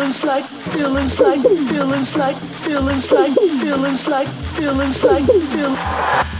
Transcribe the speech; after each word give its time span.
feelings 0.00 0.24
like 0.24 0.44
feelings 0.46 1.20
like 1.20 1.42
feelings 1.68 2.16
like 2.16 2.36
feelings 2.36 3.12
like 3.12 3.34
feelings 3.60 4.08
like 4.08 4.28
feelings 4.28 5.04
like 5.04 5.26
feelings 5.26 5.40
feel 5.52 6.39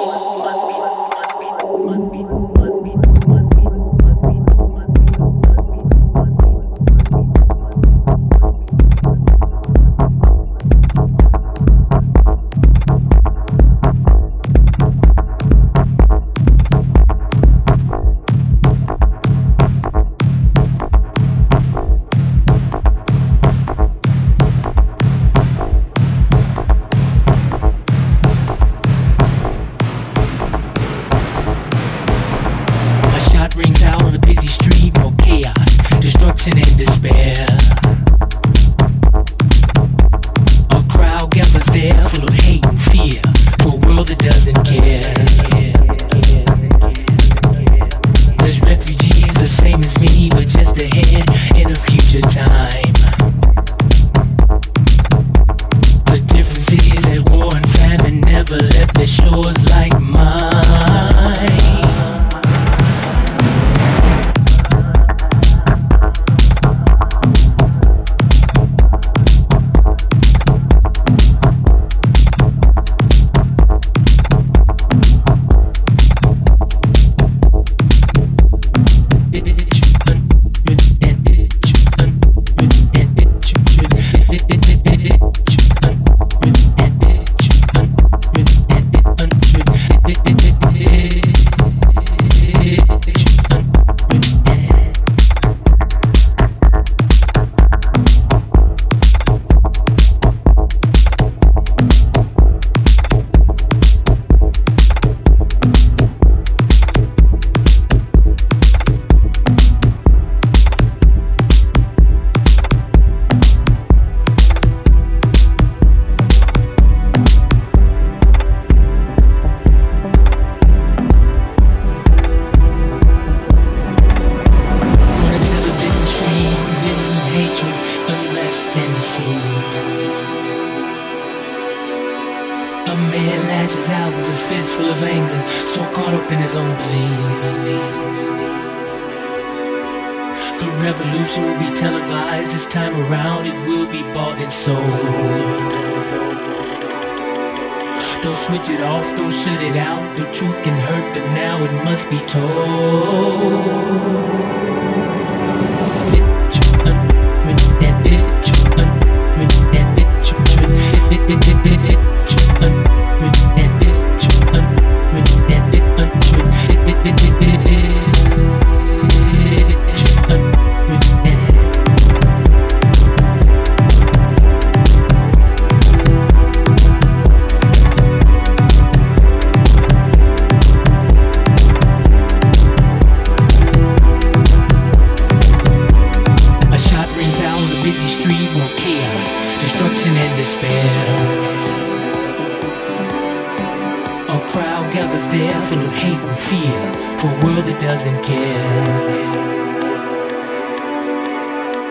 Of 195.69 195.93
hate 195.93 196.17
and 196.17 196.39
fear 196.39 196.79
for 197.19 197.29
a 197.29 197.39
world 197.45 197.65
that 197.65 197.79
doesn't 197.79 198.21
care. 198.23 199.21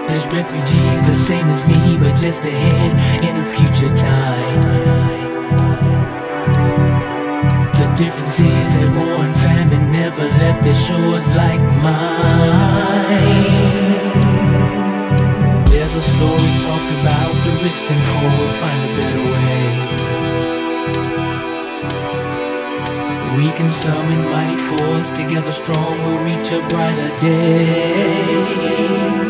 There's 0.09 0.27
refugees 0.27 1.01
the 1.07 1.15
same 1.15 1.47
as 1.47 1.65
me, 1.67 1.97
but 1.97 2.15
just 2.17 2.43
ahead 2.43 2.93
in 3.23 3.37
a 3.37 3.45
future 3.55 3.95
time. 3.97 4.61
The 7.79 7.87
difference 7.95 8.41
is 8.41 8.71
that 8.77 8.91
war 8.99 9.25
and 9.25 9.35
famine 9.37 9.93
never 9.93 10.25
left 10.43 10.65
their 10.65 10.75
shores 10.75 11.27
like 11.29 11.61
mine. 11.81 12.11
There's 15.71 15.95
a 15.95 16.03
story 16.03 16.51
talked 16.67 16.91
about 17.01 17.33
the 17.45 17.53
rich 17.63 17.81
and 17.93 18.03
poor 18.11 18.51
find 18.61 18.81
a 18.85 18.93
better 18.97 19.25
way. 19.33 19.90
We 23.37 23.53
can 23.53 23.71
summon 23.71 24.19
mighty 24.33 24.57
force, 24.77 25.09
together 25.11 25.53
strong 25.53 25.97
we'll 26.05 26.19
reach 26.25 26.51
a 26.51 26.59
brighter 26.69 27.17
day. 27.21 29.30